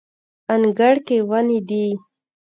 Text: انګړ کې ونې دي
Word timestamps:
انګړ 0.53 0.95
کې 1.07 1.17
ونې 1.29 1.59
دي 1.69 1.85